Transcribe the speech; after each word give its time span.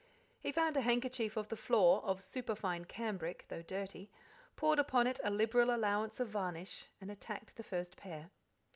He 0.39 0.51
found 0.51 0.75
a 0.75 0.81
handkerchief 0.81 1.37
on 1.37 1.45
the 1.49 1.55
floor, 1.55 2.01
of 2.03 2.23
superfine 2.23 2.85
cambric, 2.85 3.45
though 3.49 3.61
dirty, 3.61 4.09
poured 4.55 4.79
upon 4.79 5.05
it 5.05 5.19
a 5.23 5.29
liberal 5.29 5.69
allowance 5.71 6.19
of 6.19 6.29
varnish, 6.29 6.85
and 6.99 7.11
attacked 7.11 7.55
the 7.55 7.61
first 7.61 7.97
pair. 7.97 8.31